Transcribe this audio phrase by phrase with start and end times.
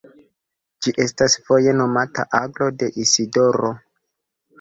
[0.85, 3.71] Ĝi estas foje nomata Aglo de Isidoro.